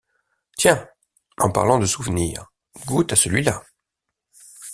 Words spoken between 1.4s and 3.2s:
parlant de souvenirs, goûte à